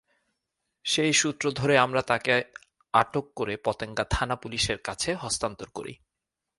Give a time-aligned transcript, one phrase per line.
[0.83, 2.43] সেই সূত্র ধরে আমরা তাঁকে
[2.93, 5.95] আটক করে পতেঙ্গা থানা-পুলিশের কাছে হস্তান্তর করি।